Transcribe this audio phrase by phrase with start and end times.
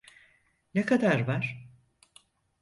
[0.75, 1.69] Ne kadar var?